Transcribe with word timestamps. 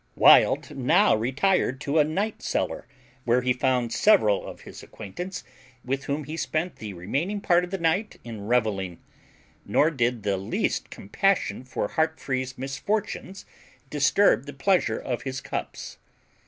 Wild 0.15 0.75
now 0.75 1.15
retired 1.15 1.79
to 1.81 1.99
a 1.99 2.03
night 2.03 2.41
cellar, 2.41 2.87
where 3.23 3.43
he 3.43 3.53
found 3.53 3.93
several 3.93 4.47
of 4.47 4.61
his 4.61 4.81
acquaintance, 4.81 5.43
with 5.85 6.05
whom 6.05 6.23
he 6.23 6.35
spent 6.37 6.77
the 6.77 6.95
remaining 6.95 7.39
part 7.39 7.63
of 7.63 7.69
the 7.69 7.77
night 7.77 8.19
in 8.23 8.47
revelling; 8.47 8.97
nor 9.63 9.91
did 9.91 10.23
the 10.23 10.37
least 10.37 10.89
compassion 10.89 11.63
for 11.63 11.89
Heartfree's 11.89 12.57
misfortunes 12.57 13.45
disturb 13.91 14.47
the 14.47 14.53
pleasure 14.53 14.97
of 14.97 15.21
his 15.21 15.39
cups. 15.39 15.99